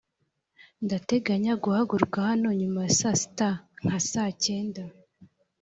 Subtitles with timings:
[0.85, 3.49] ndateganya guhaguruka hano nyuma ya saa sita
[3.81, 4.83] nka saa kenda